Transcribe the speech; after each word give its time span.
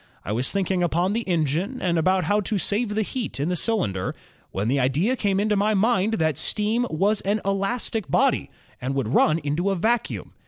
I 0.25 0.31
was 0.31 0.51
thinking 0.51 0.81
upon 0.81 1.13
the 1.13 1.21
engine 1.29 1.79
and 1.79 1.99
about 1.99 2.23
how 2.23 2.41
to 2.41 2.57
save 2.57 2.95
the 2.95 3.03
heat 3.03 3.39
in 3.39 3.49
the 3.49 3.55
cylinder, 3.55 4.15
when 4.49 4.67
the 4.67 4.79
idea 4.79 5.15
came 5.15 5.39
into 5.39 5.55
my 5.55 5.75
mind 5.75 6.13
that 6.15 6.39
steam 6.39 6.87
was 6.89 7.21
an 7.21 7.39
elastic 7.45 8.09
body 8.09 8.49
and 8.81 8.95
would 8.95 9.09
run 9.13 9.37
into 9.37 9.69
a 9.69 9.75
vacuum. 9.75 10.33